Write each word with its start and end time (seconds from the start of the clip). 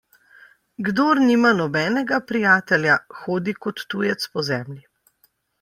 Kdor 0.87 1.21
nima 1.25 1.51
nobenega 1.59 2.19
prijatelja, 2.31 2.97
hodi 3.21 3.57
kot 3.67 3.87
tujec 3.95 4.29
po 4.35 4.49
zemlji. 4.53 4.83